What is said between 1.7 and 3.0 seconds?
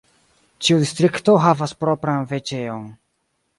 propran veĉeon.